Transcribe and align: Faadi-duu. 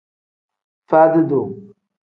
Faadi-duu. 0.89 1.47